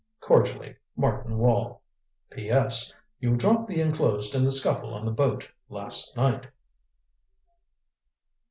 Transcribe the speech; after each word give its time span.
"Cordially, 0.19 0.77
"MARTIN 0.95 1.37
WALL. 1.37 1.83
"P.S. 2.31 2.91
You 3.19 3.35
dropped 3.37 3.67
the 3.67 3.79
enclosed 3.81 4.33
in 4.33 4.43
the 4.43 4.49
scuffle 4.49 4.95
on 4.95 5.05
the 5.05 5.11
boat 5.11 5.47
last 5.69 6.17
night." 6.17 6.47